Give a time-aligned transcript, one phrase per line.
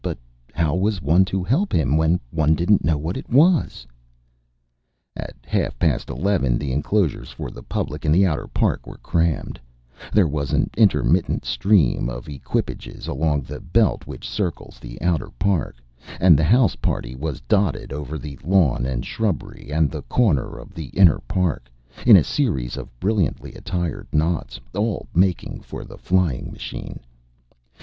[0.03, 0.17] But
[0.51, 3.85] how was one to help him when one didn't know what it was?"
[5.15, 9.59] At half past eleven the enclosures for the public in the outer park were crammed,
[10.11, 15.75] there was an intermittent stream of equipages along the belt which circles the outer park,
[16.19, 20.73] and the house party was dotted over the lawn and shrubbery and the corner of
[20.73, 21.69] the inner park,
[22.07, 26.99] in a series of brilliantly attired knots, all making for the flying machine.